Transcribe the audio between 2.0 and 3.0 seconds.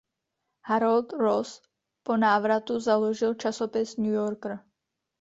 po návratu